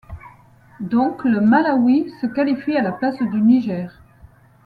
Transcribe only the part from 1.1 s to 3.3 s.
le Malawi se qualifie à la place